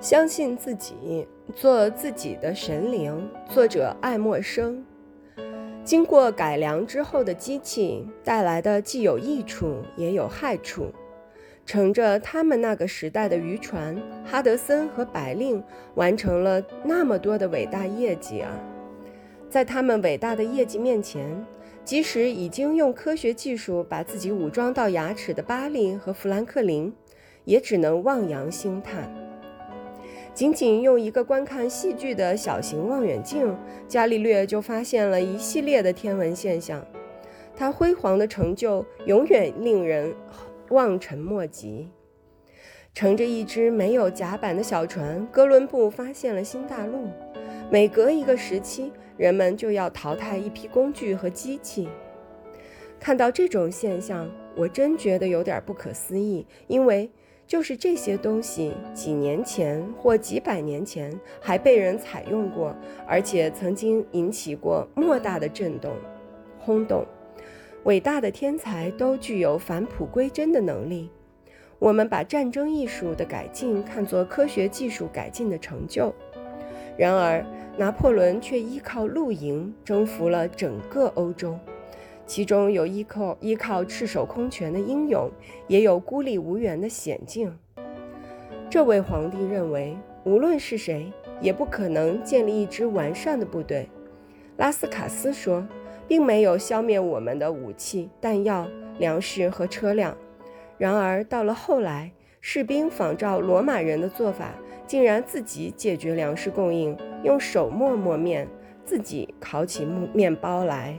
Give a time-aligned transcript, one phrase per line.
[0.00, 3.28] 相信自己，做自己的神灵。
[3.50, 4.82] 作者爱默生。
[5.84, 10.90] 经过改良之后的机器带来的既有益处也有害处。
[11.66, 15.62] 乘着他们那个时代的渔船，哈德森和白令
[15.96, 18.50] 完成了那么多的伟大业绩啊！
[19.50, 21.44] 在他们伟大的业绩面前，
[21.84, 26.90] 即使已经用科学技术把自己武装到牙齿的巴利和富兰克林，
[27.44, 29.12] 也只能望洋兴叹。
[30.32, 33.54] 仅仅用一个观看戏剧的小型望远镜，
[33.88, 36.84] 伽利略就发现了一系列的天文现象。
[37.56, 40.14] 他辉煌的成就永远令人
[40.70, 41.90] 望尘莫及。
[42.94, 47.08] 乘着一只没有甲板的小船，哥伦布发现了新大陆。
[47.70, 51.88] 每隔一个时期，人们就要淘汰一批工具和机器。
[52.98, 57.10] 看到这种现象，我真觉得有点不可思议，因为。
[57.50, 62.72] 就是这些东西，几年前或几百年前还被人采用过，
[63.08, 65.92] 而且曾经引起过莫大的震动、
[66.60, 67.04] 轰动。
[67.82, 71.10] 伟大的天才都具有返璞归真的能力。
[71.80, 76.14] 我们把战争艺术的改进看作科学技术改进的成就，
[76.96, 77.44] 然而
[77.76, 81.58] 拿破仑却依靠露营征服了整个欧洲。
[82.30, 85.28] 其中有依靠依靠赤手空拳的英勇，
[85.66, 87.52] 也有孤立无援的险境。
[88.70, 93.88] 这位皇帝认为，无论是谁，也不可能建立一支完善的部队。
[94.58, 95.66] 拉斯卡斯说，
[96.06, 98.64] 并没有消灭我们的武器、弹药、
[99.00, 100.16] 粮食和车辆。
[100.78, 104.54] 然而到了后来，士兵仿照罗马人的做法，
[104.86, 108.46] 竟然自己解决粮食供应，用手磨磨面，
[108.84, 110.96] 自己烤起面面包来。